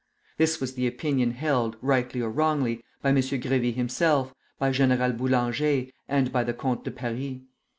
This 0.37 0.59
was 0.59 0.73
the 0.73 0.87
opinion 0.87 1.29
held 1.29 1.77
(rightly 1.79 2.21
or 2.23 2.31
wrongly) 2.31 2.83
by 3.03 3.09
M. 3.09 3.17
Grévy 3.17 3.75
himself, 3.75 4.33
by 4.57 4.71
General 4.71 5.11
Boulanger, 5.13 5.91
and 6.09 6.31
by 6.31 6.43
the 6.43 6.53
Comte 6.53 6.83
de 6.83 6.89
Paris. 6.89 7.37